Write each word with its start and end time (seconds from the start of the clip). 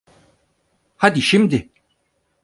Hadi 0.97 1.21
şimdi! 1.21 1.69